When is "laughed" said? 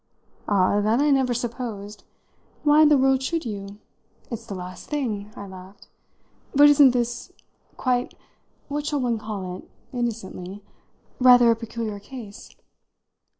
5.45-5.89